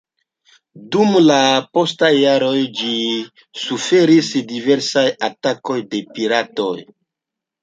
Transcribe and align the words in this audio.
Dum 0.93 1.17
la 1.25 1.35
postaj 1.77 2.09
jaroj 2.19 2.55
ĝi 2.79 2.95
suferis 3.65 4.31
diversajn 4.53 5.29
atakojn 5.29 5.87
de 5.95 6.03
piratoj. 6.17 6.73